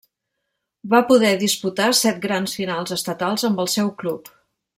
[0.93, 4.35] Va poder disputar set grans finals estatals amb el seu club.